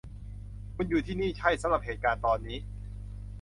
[0.75, 2.57] คุณอยู่ที่นี่ ใช่-สำหรับเหตุการณ์ตอนนี้